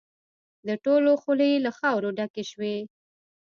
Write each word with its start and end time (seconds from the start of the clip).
د 0.67 0.69
ټولو 0.83 1.11
خولې 1.21 1.51
له 1.65 1.71
خاورو 1.77 2.09
ډکې 2.17 2.43
شوې. 2.51 2.75